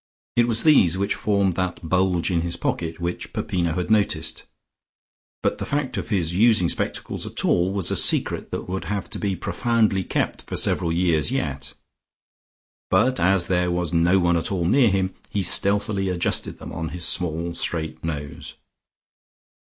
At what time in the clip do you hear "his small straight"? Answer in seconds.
16.89-18.03